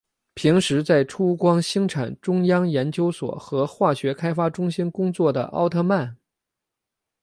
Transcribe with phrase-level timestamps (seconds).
[0.33, 6.17] 平时在出光兴产中央研究所和化学开发中心工作的奥特曼。